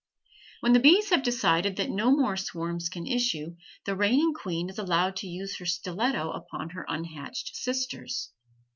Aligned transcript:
When 0.61 0.73
the 0.73 0.79
bees 0.79 1.11
have 1.11 1.21
decided 1.21 1.75
that 1.75 1.91
no 1.91 2.09
more 2.09 2.35
swarms 2.35 2.89
can 2.89 3.05
issue, 3.05 3.55
the 3.85 3.95
reigning 3.95 4.33
queen 4.33 4.67
is 4.67 4.79
allowed 4.79 5.15
to 5.17 5.27
use 5.27 5.59
her 5.59 5.65
stiletto 5.67 6.31
upon 6.31 6.71
her 6.71 6.87
unhatched 6.89 7.55
sisters. 7.55 8.31